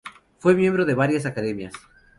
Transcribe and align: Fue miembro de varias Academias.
Fue 0.39 0.55
miembro 0.55 0.83
de 0.83 0.95
varias 0.95 1.27
Academias. 1.27 1.75